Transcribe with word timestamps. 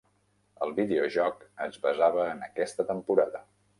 El 0.67 0.71
videojoc 0.79 1.45
es 1.67 1.77
basava 1.85 2.25
en 2.33 2.43
aquesta 2.49 2.87
temporada. 2.93 3.45